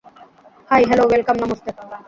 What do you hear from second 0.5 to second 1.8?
High, hello, welcome, namaste!